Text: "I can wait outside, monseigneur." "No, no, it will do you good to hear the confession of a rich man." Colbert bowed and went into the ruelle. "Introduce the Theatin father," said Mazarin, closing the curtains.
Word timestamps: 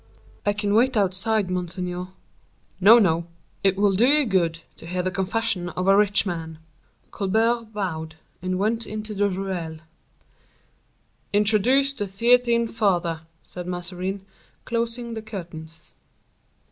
"I 0.47 0.53
can 0.53 0.73
wait 0.73 0.97
outside, 0.97 1.51
monseigneur." 1.51 2.07
"No, 2.79 2.97
no, 2.97 3.27
it 3.63 3.77
will 3.77 3.91
do 3.91 4.07
you 4.07 4.25
good 4.25 4.61
to 4.77 4.87
hear 4.87 5.03
the 5.03 5.11
confession 5.11 5.69
of 5.69 5.87
a 5.87 5.95
rich 5.95 6.25
man." 6.25 6.57
Colbert 7.11 7.65
bowed 7.71 8.15
and 8.41 8.57
went 8.57 8.87
into 8.87 9.13
the 9.13 9.29
ruelle. 9.29 9.77
"Introduce 11.33 11.93
the 11.93 12.07
Theatin 12.07 12.67
father," 12.67 13.21
said 13.43 13.67
Mazarin, 13.67 14.25
closing 14.65 15.13
the 15.13 15.21
curtains. 15.21 15.91